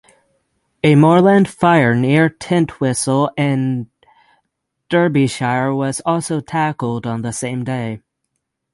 [0.83, 3.87] A moorland fire near Tintwistle in
[4.89, 8.01] Derbyshire was also tackled on the same day.